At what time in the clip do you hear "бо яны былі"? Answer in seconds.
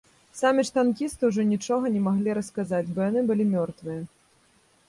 2.97-3.49